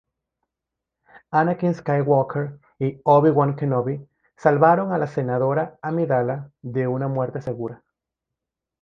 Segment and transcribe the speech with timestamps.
[1.41, 4.03] Anakin Skywalker y Obi-Wan Kenobi
[4.35, 7.83] salvaron a la senadora Amidala de una muerte segura.